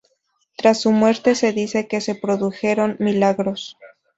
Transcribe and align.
Tras 0.55 0.81
su 0.81 0.91
muerte 0.91 1.35
se 1.35 1.53
dice 1.53 1.87
que 1.87 2.01
se 2.01 2.15
produjeron 2.15 2.95
milagros. 2.99 3.77